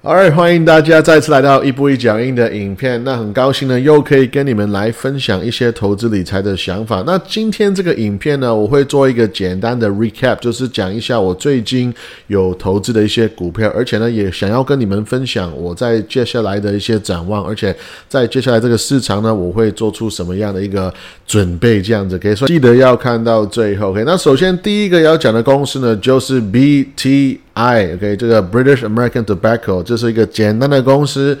[0.00, 3.02] 好，来欢迎大家再次来到一步一脚印的影片。
[3.02, 7.02] 那很高兴呢，又可以跟你们来分享一些投资理财的想法。
[7.04, 11.92] 那今天这个影片呢，我会做一个简单的 recap，就是讲一下我最近
[12.28, 17.74] 有投资的一些股票，而且呢，也想要跟你们分享我在接下来的一些展望，而且
[18.08, 20.94] 在接下来这个市场呢，我会做出什么样的一个
[21.26, 22.16] 准备，这样子。
[22.16, 23.88] 可以说记得要看到最后。
[23.90, 27.40] OK，那首先第一个要讲的公司呢，就是 BT。
[27.58, 31.36] I OK，这个 British American Tobacco 这是一个简单的公司，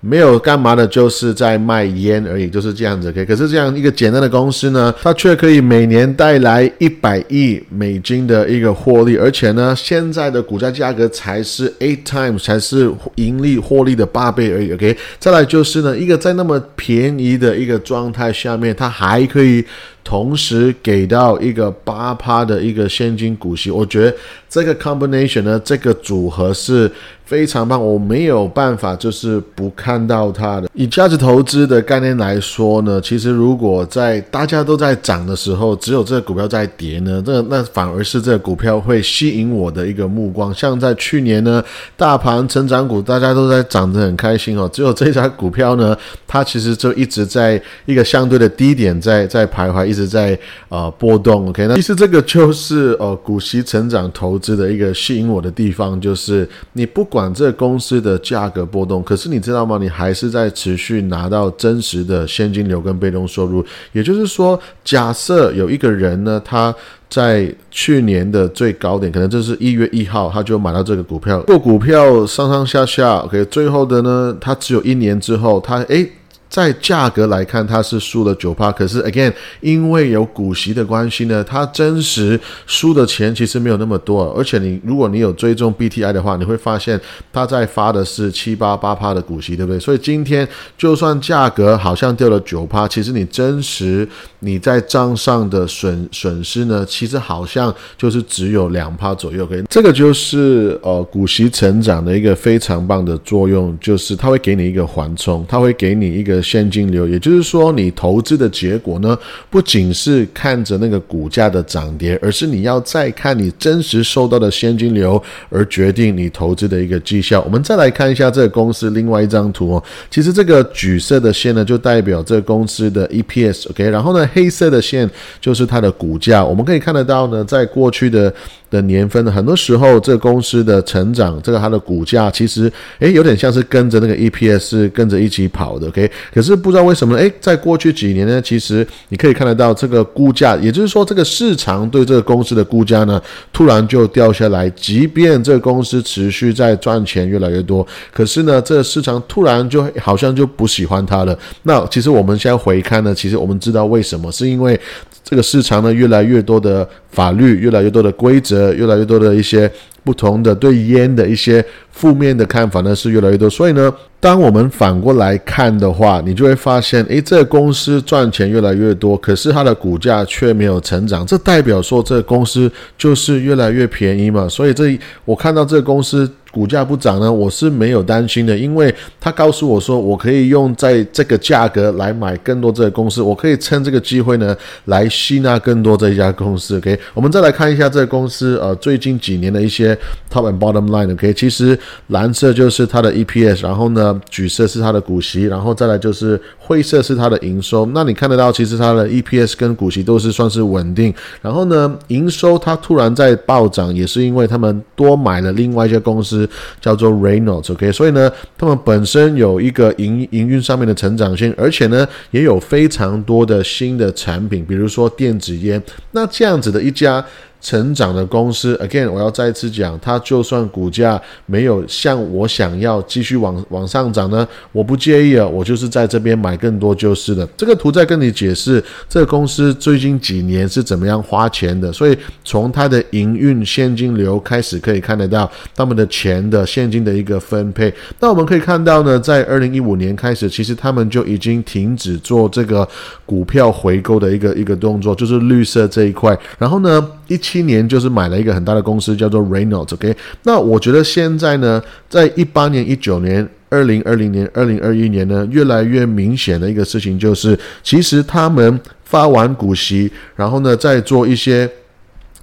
[0.00, 3.08] 没有干嘛的，就是在卖烟而已，就是这样子。
[3.08, 14.74] OK，可是这样一个简单的公司呢，它却可以每年带来一百亿美金的一个获利，而且呢，现在的股价价格才是 eight times，才是盈利获利的八倍而已。
[14.74, 19.64] OK，再来就是呢，一个在那么便宜的一个状态下面，它还可以。
[20.04, 24.14] 同时给到一个八趴的一个现金股息，我觉得
[24.48, 26.90] 这个 combination 呢，这个组合是
[27.24, 30.68] 非常棒，我没有办法就是不看到它的。
[30.74, 40.52] 以价值投资的概念来说呢，其实如果在大家都在涨的时候，只有这个股票在跌呢，这那反而是这个股票会吸引我的一个目光。
[40.52, 41.62] 像在去年呢，
[41.96, 49.91] 大盘成长股大家都在涨得很开心哦，只有这家股票呢，它其实就一直在一个相对的低点在在徘徊。
[49.92, 50.36] 一直在
[50.70, 59.78] 呃波动，OK，那其实这个就是呃股息成长投资的一个吸引我的地方，就是你不管这公司的价格波动，可是你知道吗？
[59.78, 63.62] 你还是在持续拿到真实的现金流跟被动收入。
[63.92, 66.74] 也就是说，假设有一个人呢，他
[67.10, 76.10] 在去年的最高点，可能就是一月一号，他就买到这个股票，过股票上上下下，OK，最后的呢，他只有一年之后，他诶。
[76.52, 78.70] 在价格来看，它是输了九趴。
[78.70, 79.32] 可是，again，
[79.62, 84.30] 因为有股息的关系呢，它真实输的钱其实没有那么多。
[84.36, 87.00] 而且，你如果你有追踪 BTI 的话，你会发现
[87.32, 89.80] 它在发的是七八八趴的股息，对不对？
[89.80, 94.06] 所以今天就算价格好像掉了九趴，其实你真实
[94.40, 99.44] 你在账上的损损失呢，其实好像就是只有两趴左右。
[99.44, 106.41] OK，这个就是呃股息成长的一个非常棒的作用，就是它会给你一个缓冲，它会给你一个。
[106.42, 109.16] 现金流，也就是说，你投资的结果呢，
[109.48, 117.40] 不仅是看着那个股价的涨跌，而是你要再看你真实收到的现金流，而决定你投资的一个绩效。
[117.42, 119.82] 我们再来看一下这个公司另外一张图哦。
[120.10, 123.88] 其实这个橘色的线呢，就代表这个公司的 EPS，OK。
[123.88, 125.08] 然后呢，黑色的线
[125.40, 126.44] 就是它的股价。
[126.44, 128.32] 我们可以看得到呢，在过去的。
[128.72, 136.10] 的年份呢，很多时候这个公司的成长，这个它的股价其实诶有点像是跟着那个 EPS 跟着一起跑的，OK？
[136.32, 143.20] 可是不知道为什么诶，在过去几年呢，其实你可以看得到这个估价，也就是说这个市场对这个公司的估价呢，
[143.52, 144.68] 突然就掉下来。
[144.70, 151.38] 即便这个公司持续在赚钱越来越多，可是呢，这个市场突然就好像就不喜欢它了。
[151.64, 154.80] 那其实我们现在回看呢，其实我们知道为什么，是因为。
[155.24, 159.70] 这个市场呢，越来越多的法律，越来越多的规则，越来越多的一些
[160.04, 163.48] 不同的对烟的一些负面的看法呢，是越来越多。
[163.48, 174.48] 所以呢，当我们反过来看的话，你就会发现，诶，这个公司赚钱越来越多，可是它的股价却没有成长，这代表说这个公司就是越来越便宜嘛。
[174.48, 176.30] 所以这我看到这个公司。
[176.52, 186.76] 股价不涨呢，我是没有担心的，因为他告诉我说，我可以用在这个价格来买更多这个公司，我可以趁这个机会呢来吸纳更多这一家公司。
[186.76, 189.91] OK，我们再来看一下这个公司呃最近几年的一些
[190.30, 191.12] top and bottom line。
[191.12, 197.86] OK，其实蓝色就是它的 EPS，然后呢橘色是它的股息，然后再来就是灰色是它的营收。
[197.94, 201.12] 那你看得到，其实它的 EPS 跟股息都是算是稳定。
[201.40, 206.48] 然后呢，营收它突然在暴涨，也是因为他们多买了另外一家公司。
[206.80, 217.24] 叫做 Reynolds，OK，所以呢，他们本身有一个营营运上面的成长性，而且呢，也有非常多的新的产品，比如说电子烟，那这样子的一家。
[217.62, 227.48] 成长的公司，again，我要再次讲，它就算股价没有像我想要继续往往上涨呢，我不介意啊，我就是在这边买更多就是了。
[227.56, 237.94] 这个图在跟你解释这个公司最近几年是怎么样花钱的，所以从它的营运现金流开始可以看得到他们的钱的现金的一个分配。
[238.18, 242.86] 那我们可以看到呢，在二零一五年开始，其实他们就已经停止做这个
[243.24, 246.36] 股票回购的一个一个动作，就是绿色这一块。
[246.58, 247.08] 然后呢？
[247.28, 250.16] 一七年就是买了一个很大的公司，叫做 Reynolds，OK。
[250.44, 261.70] 那我觉得现在呢，在一八年、一九年、二零二零年、二零二一年呢，越来越明显的一个事情就是，其实他们发完股息，然后呢，再做一些。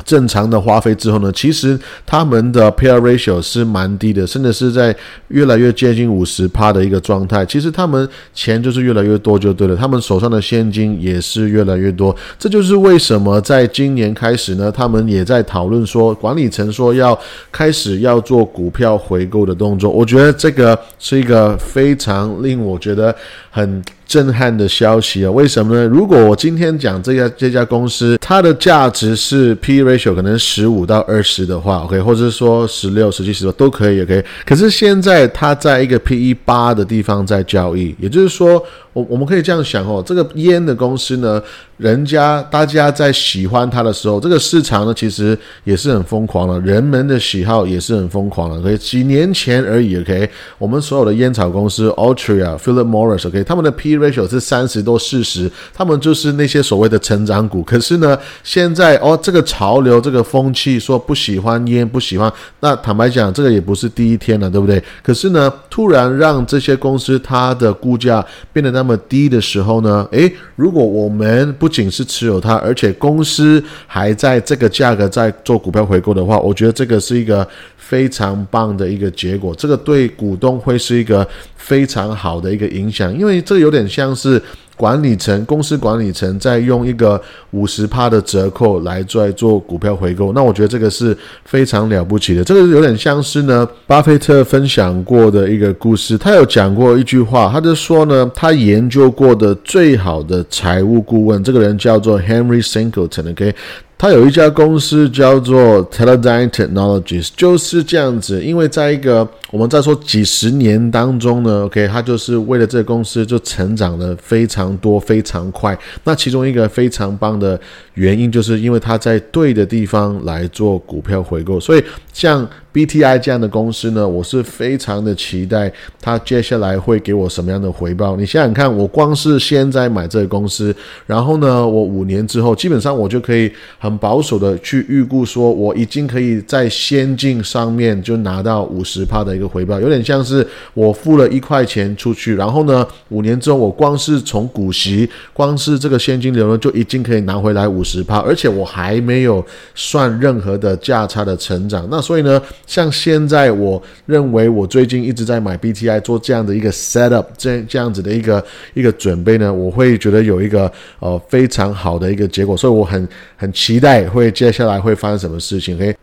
[0.05, 4.95] 正常的花费之后呢，其实他们的 P/E ratio 是蛮低的，甚至是在
[5.27, 7.45] 越来越接近五十趴的一个状态。
[7.45, 12.15] 其实他们钱就是越来越多就对了，他们手上的现金也是越来越多。
[12.37, 17.17] 这就是为什么在今年开始呢，他们也在讨论说，管理层说要
[17.51, 19.91] 开始要做股票回购的动作。
[19.91, 23.15] 我觉得这个是一个非常令我觉得
[23.51, 23.83] 很。
[24.09, 25.29] 震撼的消息啊！
[25.29, 25.85] 为什么呢？
[25.85, 34.25] 如果我今天讲这家这家公司，它的价值是 P ratio 可能十五到二十的话，OK，或者是说十六、十七、十八都可以，，OK。
[34.44, 38.61] 可是现在它在一个 P E 八的地方在交易，也就是说。
[38.99, 41.41] 我我们可以这样想哦，这个烟的公司呢，
[41.77, 48.61] 人家大家在喜欢它的时候，这个市场呢其实也是很疯狂的，人们的喜好也是很疯狂的。
[48.61, 57.63] 可以几年前而已，OK，我们所有的烟草公司，Altria、Philip Morris，OK，他们的 P ratio 是三十多四十，他们就是那些所谓的成长股。
[57.63, 64.83] 可是呢，现在哦，这个潮流、这个风气说不喜欢烟，不喜欢，那坦白讲，这个也不是第一天了，对不对？
[65.01, 70.07] 可是呢，突然让这些公司它的估价变得那么么低的时候呢？
[70.12, 77.47] 诶，如果我们不仅是持有它，而且公司还在这个价格在做股票回购的话，我觉得这个是一个
[77.77, 79.53] 非常棒的一个结果。
[79.53, 84.41] 这个对股东会是一个非常好的一个影响，因为这有点像是。
[84.79, 87.21] 管理层公司管理层在用一个
[87.51, 92.41] 五十趴的折扣来在做股票回购，那我觉得这个是非常了不起的。
[92.41, 96.17] 这个有点像是呢，巴菲特分享过的一个故事。
[96.17, 103.31] 他有讲过一句话，他就说呢，他研究过的最好的财务顾问，这个人叫做 Henry Singleton。
[103.31, 103.53] OK。
[104.01, 108.41] 他有一家公司叫做 Teledyne Technologies，就是这样子。
[108.41, 115.77] 因为在一个我们在说几十年当中呢，OK，他就是为了这个公司就成长的非常多、非常快。
[116.05, 117.59] 那其中一个非常棒的
[117.95, 121.83] 原因，就是因为他在对的地方来做股票回购，所以
[122.19, 122.48] 像。
[122.71, 128.16] B T I 这样的公司呢，我是非常的期待它接下来会给我什么样的回报。
[128.16, 130.74] 你想想看，我光是现在买这个公司，
[131.07, 140.45] 然后呢，我五年之后，基本上我就可以很保守的去预估，说我已经可以在先进上面就拿到五十帕的一个回报，有点像是
[140.75, 149.44] 我付了一块钱出去，然后呢，五年之后我光是从股息，光是这个现金流呢，就已经可以拿回来五十帕，而且我还没有
[149.74, 151.88] 算任何的价差的成长。
[151.89, 152.41] 那所以呢？
[152.65, 163.07] 像现在，我认为我最近一直在买 BTI 做这样的一个 setup，这这样子的一个一个准备呢，我会觉得有一个呃非常好的一个结果，所以我很
[163.38, 165.75] 很期待会接下来会发生什么事情。
[165.75, 165.95] OK，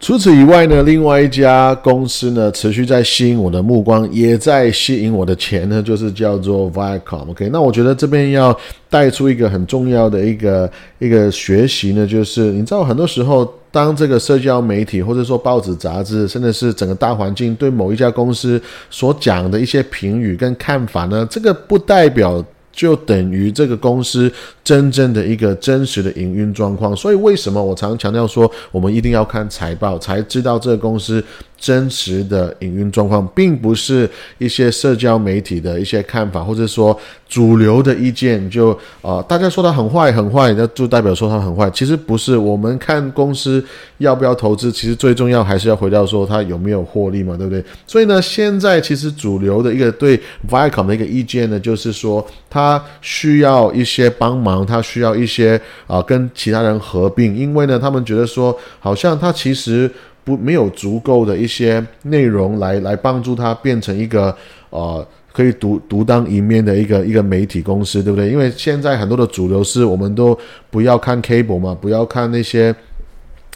[0.00, 7.30] 除此以外呢，另外一家公司呢持续在吸引我的目光，也在吸引我的钱呢，就是叫做 Viacom。
[7.30, 8.54] OK，那我觉得这边要
[8.90, 13.52] 带出一个很重要的一个一个学习呢，就是你知道很多时候。
[13.74, 24.32] 当这个社交媒体或者说报纸、杂志，甚至是整个大环境对某一家公司所讲的一些评语跟看法呢，这个不代表就等于这个公司
[24.64, 26.96] 真正的一个真实的营运状况。
[26.96, 31.22] 所以，为什么我常强调说，我们一定要看财报，才知道这个公司。
[31.56, 36.94] 真实的营运状况，并不是一些社交媒体的一些看法，或者说
[37.26, 41.70] 主流的意见，就啊，大家说它很坏很坏，那就代表说它很坏。
[41.70, 43.64] 其实不是，我们看公司
[43.96, 47.64] 要不要投资，其实最重要还是要回到说它有没有获利嘛，对不对？
[47.86, 50.20] 所以呢，现在其实主流的一个对
[50.50, 59.90] Viacom 的一个意见呢，就是说它需要一些帮忙，然后他需要一些啊跟其他人合并，因为呢，他们觉得说好像他其实。
[60.26, 64.34] 不，没有足够的一些内容来来帮助他变成一个
[64.70, 68.30] 呃可以独独当一面的一个一个媒体公司，对不对？
[68.30, 70.34] 因为现在很多的主流是我们都
[70.70, 72.74] 不要看 cable 嘛，不要看那些。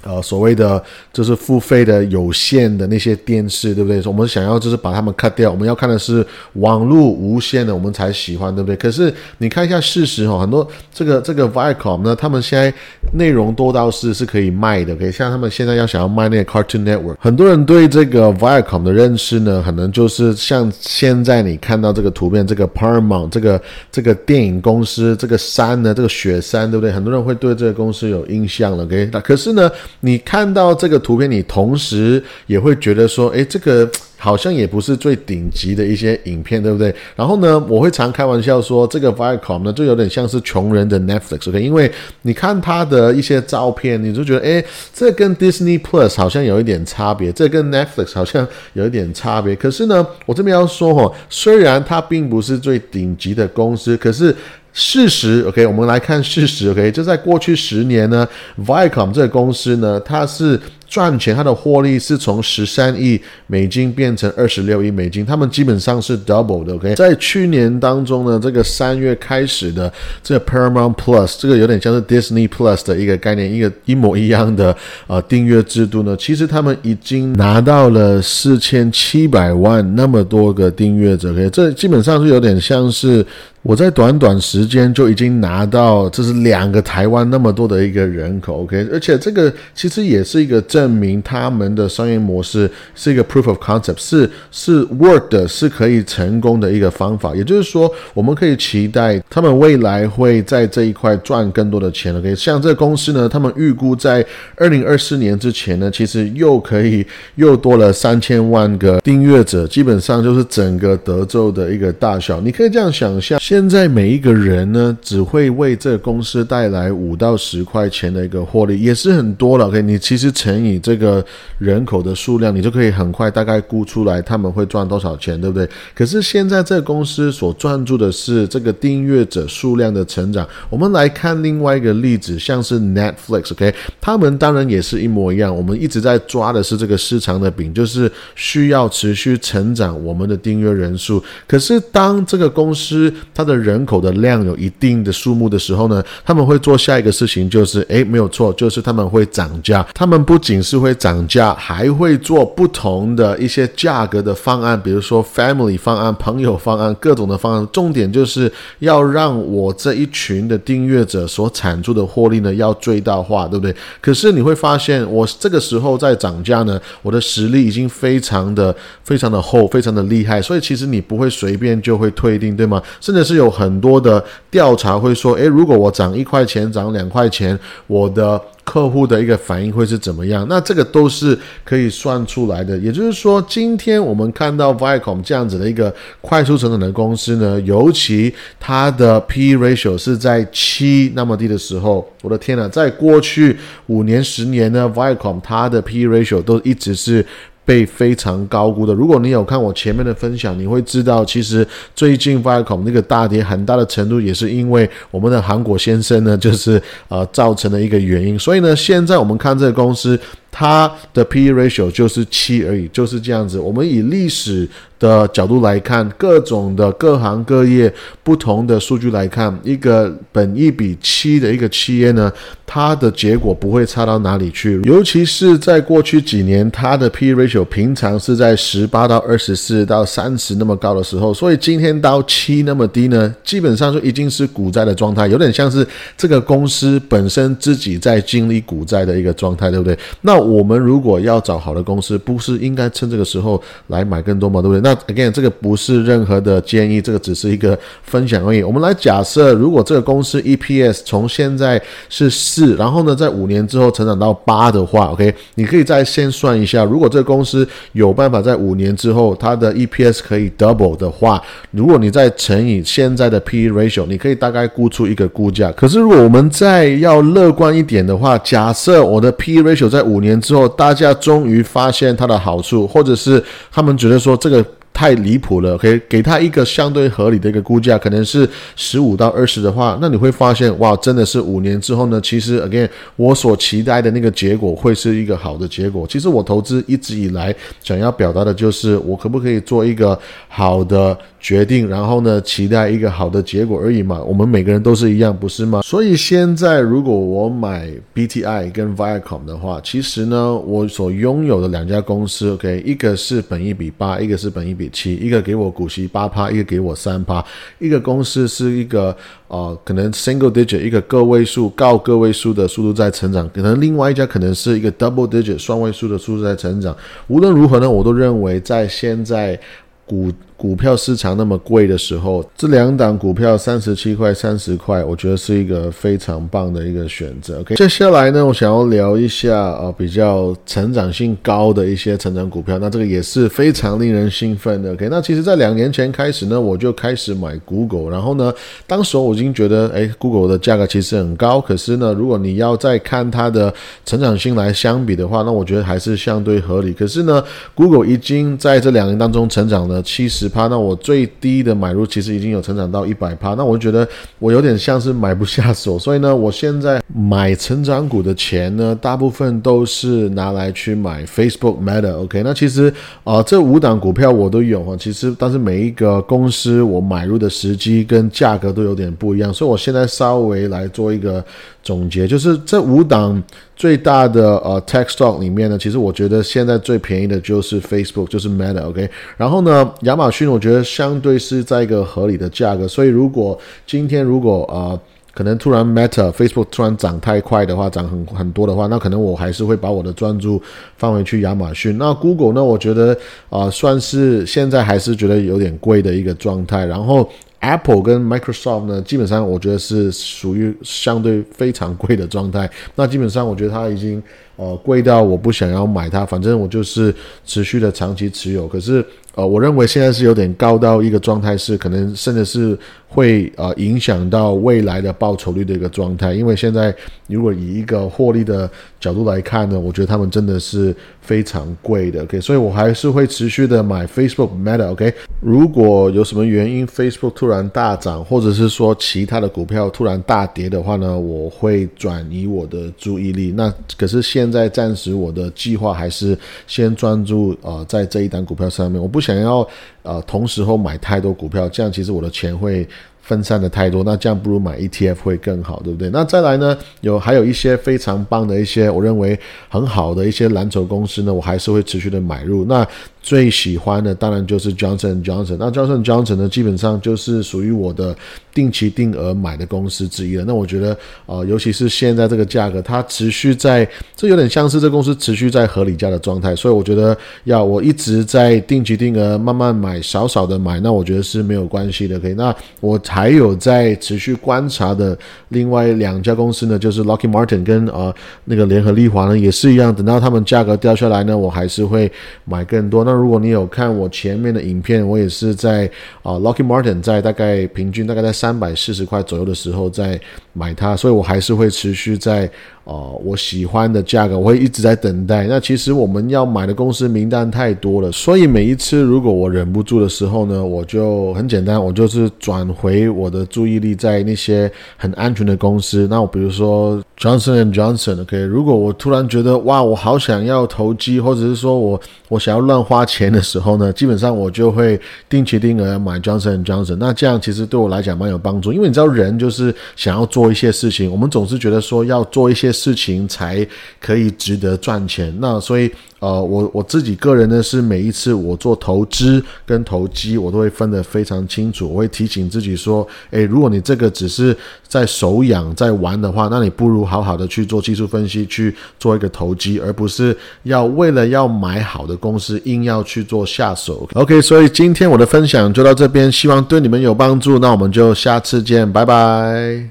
[0.05, 0.81] 呃，所谓的
[1.13, 4.01] 就是付费的有线的那些电视，对不对？
[4.07, 6.25] 我们想要就是把它们 cut 掉，我们要看的是
[6.55, 8.77] 网络无线的，我们才喜欢，对不对？
[8.77, 12.73] 可是你看一下事实哈，很多这个这个 Viacom 呢，他们现在
[13.13, 26.93] 内容多到是是可以卖的，可以像他们现在要想要卖那个 Cartoon Network，很多人对这个 Viacom 的认识呢，可能就是像现在你看到这个图片，这个 Paramount 这个这个电影公司，这个山呢，这个雪山，对不对？
[26.93, 29.11] 很多人会对这个公司有印象了，OK？
[29.13, 29.69] 那可是呢？
[30.01, 36.95] 你看到这个图片，你同时也会觉得说，诶，这个好像也不是最顶级的一些影片，对不对？
[37.15, 41.61] 然后呢，我会常开玩笑说，这个 Viacom 呢，就有点像是穷人的 Netflix，OK？
[41.61, 41.91] 因为
[42.23, 49.55] 你看他的一些照片，你就觉得，诶，这跟 Disney Plus 好像有一点差别，这跟 Netflix 好像有一点差别。
[49.57, 54.35] 可是呢，我这边要说哦，虽然它并不是最顶级的公司，可是。
[54.81, 58.27] 事实，OK，我们来看事实，OK，就在过去十年呢
[58.65, 60.59] ，Viacom 这个公司呢，它是。
[60.89, 66.75] 赚钱，它的获利是从十三亿美金变成二十六亿美金，他们基本上是 double 的。
[66.75, 69.93] OK，在去年当中呢，这个三月开始的
[70.23, 74.75] 这个 Paramount Plus，这个有点像是 Disney Plus 的一个概念，一个一模一样的
[75.07, 76.17] 呃订阅制度呢。
[76.17, 83.25] 其实他们已经拿到了四千七百万那么多个订阅者，OK，这基本上是有点像是。
[83.63, 97.35] 我在短短时间就已经拿到，这是两个台湾那么多的一个人口，OK，而且这个其实也是一个证明他们的商业模式是一个 proof of concept，是是 work 的，是可以成功的一个方法。
[97.35, 102.33] 也就是说，我们可以期待他们未来会在这一块赚更多的钱，OK。
[102.37, 107.05] 像这个公司呢，他们预估在二零二四年之前呢，其实又可以
[107.35, 112.41] 又多了三千万个订阅者，基本上就是整个德州的一个大小。
[112.41, 113.41] 你可以这样想象。
[113.41, 119.67] 现在每一个人呢，只会为这个公司带来五到十块钱的一个获利，也是很多了。
[119.67, 121.25] OK，你其实乘以你这个
[121.59, 125.69] 人口的数量，你就可以很快大概估出来他们会赚多少钱，对不对？
[125.95, 130.47] 可是现在这个公司所专注的是这个订阅者数量的成长。
[130.69, 135.55] 我们来看另外一个例子，像是 Netflix，OK，他们当然也是一模一样。
[135.55, 141.23] 我们一直在抓的是这个市场的饼，就是需要持续成长我们的订阅人数。
[141.47, 149.87] 可是当这个公司它的人口的量有一定的数目的时候呢，他们会做下一个事情，就是诶，没有错，就是他们会涨价。
[149.95, 157.69] 他们不仅是会涨价，还会做不同的一些价格的方案，比如说 family 方案、朋友方案、各种的方案。
[157.73, 158.51] 重点就是
[158.81, 163.75] 要让我这一群的订阅者所产出的获利呢，要最大化，对不对？
[164.01, 168.75] 可是你会发现，我这个时候在涨价呢，我的实力已经非常的、
[169.05, 172.83] 非常的厚，非常的厉害，所以其实你不会随便就会退订，对吗？
[173.01, 180.45] 甚至是有很多的调查会说，诶，如果我涨一块钱，涨两块钱，我的客户的一个反应会是怎么样？
[180.47, 182.77] 那这个都是可以算出来的。
[182.77, 193.57] 也就是说，今天我们看到 Viacom 这样子的一个快速成长的公司呢，尤其它的 P/E ratio 是在七那么低的时候，我的天呐，在过去
[193.87, 197.25] 五年、十年呢，Viacom 它的 P/E ratio 都一直是。
[197.69, 198.95] 被非常高估的。
[198.95, 208.39] 如果你有看我前面的分享，你会知道，其实最近 Viacom 那个大跌很大的程度，也是因为我们的韩国先生呢，就是呃造成的一个原因。
[208.39, 210.19] 所以呢，现在我们看这个公司。
[210.51, 213.59] 它的 P/E ratio 就是七而已，就是这样子。
[213.59, 217.93] 我们以历史的角度来看，各种的各行各业
[218.25, 222.33] 不同的数据来看，一个本一比七的一个企业呢，
[222.67, 224.81] 它的结果不会差到哪里去。
[224.85, 235.87] 尤其是在过去几年，它的 P/E ratio 平常是在十八到二十四到三十那么高的时候，所以今天到七那么低呢，基本上就已经是股灾的状态，有点像是
[236.17, 239.97] 这个公司本身自己在经历股灾的一个状态，对不对？
[240.23, 244.61] 那我们如果要找好的公司，不是应该趁这个时候来买更多吗？
[244.61, 244.81] 对不对？
[244.81, 248.63] 那 again，这个不是任何的建议，这个只是一个分享而已。
[248.63, 261.41] 我们来假设，如果这个公司 EPS 从现在是四，然后呢，在五年之后成长到八的话，OK，你可以再先算一下，如果这个公司有办法在五年之后它的 EPS 可以 double 的话，
[261.71, 265.71] 如果你再乘以现在的 P/E ratio，你可以大概估出一个估价。
[265.73, 274.65] 可是如果我们再要乐观一点的话，假设我的 P/E ratio 在五年之后，大家终于发现它的好处，或者是他们觉得说这个。
[274.99, 286.05] 太离谱了，可以给他一个相对合理的一个估价，可能是十五到二十的话，那你会发现，哇，真的是五年之后呢，其实 again 我所期待的那个结果会是一个好的结果。
[286.09, 294.21] 其实我投资一直以来想要表达的就是，我可不可以做一个好的决定，然后呢，期待一个好的结果而已嘛。
[294.21, 295.81] 我们每个人都是一样，不是吗？
[295.83, 304.88] 所以现在如果我买 BTI 跟 Viacom 的话，其实呢，我所拥有的两家公司，OK，一个是本一比八，一个是本一比。
[304.91, 307.45] 七一个给我股息八趴，一个给我三趴，
[307.79, 309.17] 一个公司是一个
[309.49, 316.97] 呃，可能 single digit 一个个位数、高个位数的速度在成长，可能另外一家可能是一个 double digit 双位数的速度在成长。
[317.29, 319.59] 无论如何呢，我都认为在现在
[320.05, 320.33] 股。
[320.59, 327.61] 股票市场那么贵的时候，这两档股票三十七块、三十块，我觉得是一个非常棒的一个选择。
[327.61, 334.93] OK，接下来呢，我想要聊一下呃比较成长性高的一些成长股票，那这个也是非常令人兴奋的。
[334.95, 338.53] OK，那其实，在两年前开始呢，我就开始买 Google，然后呢，
[338.85, 343.73] 当时我已经觉得，哎，Google 的价格其实很高，可是呢，如果你要再看它的
[344.05, 346.93] 成长性来相比的话，那我觉得还是相对合理。
[346.93, 347.41] 可是呢
[347.77, 350.48] ，Google 已经在这两年当中成长了七十。
[350.69, 354.07] 那我最低的买入其实已经有成长到一百趴，那我觉得
[354.39, 362.15] 我有点像是买不下手， 所以呢，我现在买成长股的钱呢，大部分都是拿来去买 Facebook Meta。
[362.23, 362.93] OK，那其实
[363.25, 371.45] 啊，这五档股票我都有啊，其实但是每一个公司我买入的时机跟价格都有点不一样，所以我现在稍微来做一个
[371.89, 373.43] 总结，就是这五档
[373.75, 378.87] 最大的呃 tech stock 里面呢，其实我觉得现在最便宜的就是 Facebook，就是 Meta。
[378.91, 385.01] OK，然后呢，亚马逊我觉得相对是在一个合理的价格，所以如果今天如果呃
[385.33, 390.61] 可能突然 Meta Facebook 突然涨太快的话，涨很很多的话，那可能我还是会把我的专注
[390.99, 391.97] 放回去亚马逊。
[391.97, 393.17] 那 Google 呢，我觉得
[393.49, 397.27] 啊算是现在还是觉得有点贵的一个状态，然后。
[397.61, 402.71] Apple 跟 Microsoft 呢，基本上我觉得是属于相对非常贵的状态。
[402.95, 404.23] 那基本上我觉得它已经
[404.57, 408.69] 呃贵到我不想要买它，反正我就是持续的长期持有。
[408.69, 412.77] 可是呃，我认为现在是有点高到一个状态，是可能甚至是
[413.09, 416.33] 会呃影响到未来的报酬率的一个状态。
[416.33, 416.95] 因为现在
[417.29, 422.23] 如果以一个获利的角度来看呢，我觉得他们真的是非常贵的。
[422.23, 424.91] OK，所以我还是会持续的买 Facebook Meta。
[424.91, 433.55] OK，如果有什么原因 Facebook 突突然大涨，或者是说其他的股票突然大跌的话呢，我会转移我的注意力。
[433.57, 439.67] 那可是现在暂时我的计划还是先专注呃在这一单股票上面，我不想要
[440.03, 442.87] 呃同时候买太多股票，这样其实我的钱会。
[443.21, 446.09] 分散的太多，那这样不如买 ETF 会更好，对不对？
[446.09, 449.39] 那再来呢，有还有一些非常棒的一些，我认为
[449.69, 452.65] 很好的一些蓝筹公司呢，我还是会持续的买入。
[452.65, 452.89] 那
[453.29, 458.17] 最喜欢的当然就是 Johnson Johnson，那 Johnson Johnson 呢，基本上就是属于我的
[458.55, 460.45] 定期定额买的公司之一了。
[460.47, 472.19] 那我觉得，呃，尤其是现在这个价格，它持续在，这有点像是这公司持续在合理价的状态，所以我觉得要我一直在定期定额慢慢买，少少的买，那我觉得是没有关系的。
[472.19, 472.99] 可以，那我。
[473.07, 475.19] 还有在持续观察的
[475.49, 479.93] 另外两家公司呢，就是 Lockheed Martin 跟呃那个联合利华呢，也是一样。
[479.93, 482.09] 等到他们价格掉下来呢，我还是会
[482.45, 483.03] 买更多。
[483.03, 485.91] 那如果你有看我前面的影片，我也是在
[486.23, 490.19] 啊 locky Martin 在大概平均大概在三百四十块左右的时候在
[490.59, 492.51] 买它，所以我还是会持续在。
[492.89, 495.47] 哦，我喜欢的价格，我会一直在等待。
[495.47, 506.09] 那其实我们要买的公司名单太多了，所以每一次如果我忍不住的时候呢，我就很简单，我就是转回我的注意力在那些很安全的公司。
[506.11, 516.97] 那我比如说 Johnson and Johnson，OK，如果我突然觉得哇，我好想要投机，或者是说我我想要乱花钱的时候呢，基本上我就会定期定额买 Johnson and Johnson。
[516.99, 522.69] 那这样其实对我来讲蛮有帮助，因为你知道人就是想要做一些事情，我们总是觉得说要做一些。
[522.79, 523.67] 事情才
[524.01, 525.35] 可以值得赚钱。
[525.41, 531.89] 那所以，呃，我我自己个人呢，是每一次我做投资跟投机，我都会分得非常清楚。
[531.93, 534.57] 我会提醒自己说，诶，如果你这个只是
[534.87, 544.09] 在手痒在玩的话，那你不如好好的去做技术分析，去做一个投机，而不是要为了要买好的公司硬要去做下手。
[544.15, 547.59] OK，所以今天我的分享就到这边，希望对你们有帮助。
[547.59, 549.91] 那我们就下次见，拜拜。